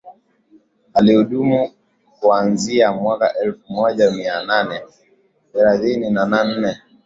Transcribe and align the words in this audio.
Alihudumu 0.93 1.71
kuanziaa 2.19 2.91
mwaka 2.93 3.33
elfu 3.39 3.73
moja 3.73 4.11
mia 4.11 4.43
nane 4.43 4.81
thelathini 5.53 6.09
na 6.11 6.43
nne 6.43 6.77